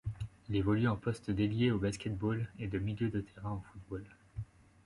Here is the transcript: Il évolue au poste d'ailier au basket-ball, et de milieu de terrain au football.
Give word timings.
Il 0.49 0.55
évolue 0.55 0.87
au 0.87 0.95
poste 0.95 1.29
d'ailier 1.29 1.69
au 1.69 1.77
basket-ball, 1.77 2.49
et 2.57 2.65
de 2.67 2.79
milieu 2.79 3.11
de 3.11 3.21
terrain 3.21 3.51
au 3.51 3.61
football. 3.71 4.03